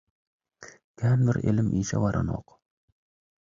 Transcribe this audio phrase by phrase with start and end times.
[1.01, 2.47] Kän bir elim işe baranok.